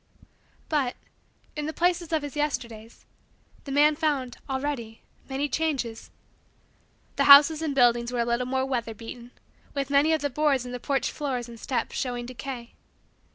[0.67, 0.95] But,
[1.55, 3.05] in the places of his Yesterdays,
[3.65, 6.09] the man found, already, many changes.
[7.17, 9.29] The houses and buildings were a little more weather beaten,
[9.75, 12.73] with many of the boards in the porch floors and steps showing decay.